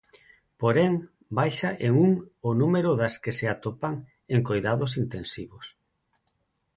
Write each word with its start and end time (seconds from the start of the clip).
Porén, 0.61 0.93
baixa 1.39 1.69
en 1.87 1.93
un 2.05 2.11
o 2.49 2.51
número 2.61 2.89
das 3.01 3.15
que 3.23 3.33
se 3.39 3.45
atopan 3.53 3.95
en 4.33 4.39
coidados 4.49 4.91
intensivos. 5.03 5.65